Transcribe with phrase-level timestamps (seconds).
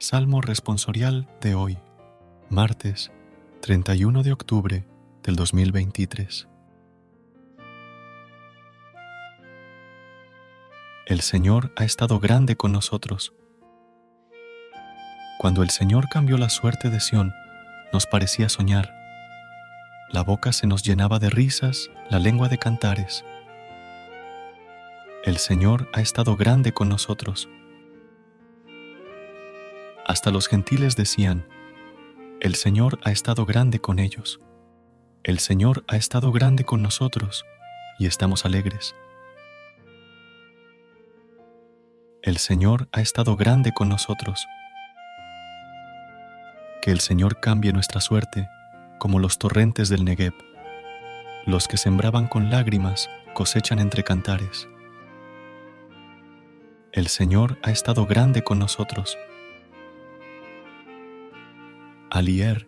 [0.00, 1.76] Salmo responsorial de hoy,
[2.50, 3.10] martes
[3.62, 4.86] 31 de octubre
[5.24, 6.46] del 2023.
[11.04, 13.34] El Señor ha estado grande con nosotros.
[15.40, 17.34] Cuando el Señor cambió la suerte de Sión,
[17.92, 18.94] nos parecía soñar.
[20.12, 23.24] La boca se nos llenaba de risas, la lengua de cantares.
[25.24, 27.48] El Señor ha estado grande con nosotros
[30.08, 31.46] hasta los gentiles decían,
[32.40, 34.40] El Señor ha estado grande con ellos.
[35.22, 37.44] El Señor ha estado grande con nosotros
[37.98, 38.96] y estamos alegres.
[42.22, 44.46] El Señor ha estado grande con nosotros.
[46.80, 48.48] Que el Señor cambie nuestra suerte
[48.98, 50.32] como los torrentes del Negev.
[51.44, 54.68] Los que sembraban con lágrimas cosechan entre cantares.
[56.92, 59.18] El Señor ha estado grande con nosotros
[62.18, 62.66] Alier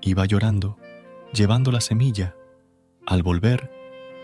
[0.00, 0.78] iba llorando,
[1.34, 2.34] llevando la semilla.
[3.04, 3.70] Al volver,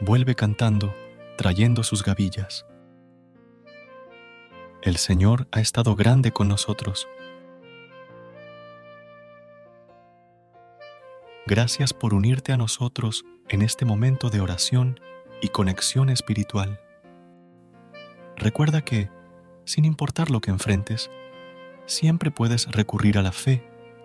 [0.00, 0.94] vuelve cantando,
[1.36, 2.64] trayendo sus gavillas.
[4.80, 7.06] El Señor ha estado grande con nosotros.
[11.44, 14.98] Gracias por unirte a nosotros en este momento de oración
[15.42, 16.80] y conexión espiritual.
[18.34, 19.10] Recuerda que,
[19.66, 21.10] sin importar lo que enfrentes,
[21.84, 23.73] siempre puedes recurrir a la fe